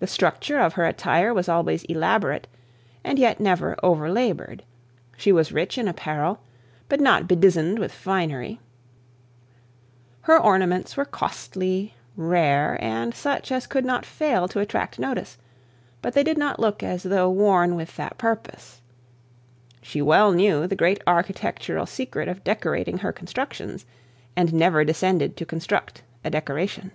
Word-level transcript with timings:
The 0.00 0.06
structure 0.06 0.58
of 0.60 0.74
her 0.74 0.84
attire 0.84 1.32
was 1.32 1.48
always 1.48 1.84
elaborate, 1.84 2.46
and 3.02 3.18
yet 3.18 3.40
never 3.40 3.76
over 3.82 4.10
laboured. 4.12 4.62
She 5.16 5.32
was 5.32 5.52
rich 5.52 5.78
in 5.78 5.88
apparel, 5.88 6.42
but 6.90 7.00
not 7.00 7.26
bedizened 7.26 7.78
with 7.78 7.92
finery; 7.92 8.60
her 10.20 10.38
ornaments 10.38 10.98
were 10.98 11.06
costly, 11.06 11.94
rare, 12.14 12.76
and 12.84 13.14
such 13.14 13.50
as 13.50 13.66
could 13.66 13.86
not 13.86 14.04
fail 14.04 14.48
to 14.48 14.60
attract 14.60 14.98
notice, 14.98 15.38
but 16.02 16.12
they 16.12 16.22
did 16.24 16.36
not 16.36 16.60
look 16.60 16.82
as 16.82 17.02
though 17.02 17.30
worn 17.30 17.74
with 17.74 17.96
that 17.96 18.18
purpose. 18.18 18.82
She 19.80 20.02
well 20.02 20.32
knew 20.32 20.66
the 20.66 20.76
great 20.76 21.00
architectural 21.06 21.86
secret 21.86 22.28
of 22.28 22.44
decorating 22.44 22.98
her 22.98 23.14
constructions, 23.14 23.86
and 24.36 24.52
never 24.52 24.80
condescended 24.80 25.38
to 25.38 25.46
construct 25.46 26.02
a 26.22 26.28
decoration. 26.28 26.90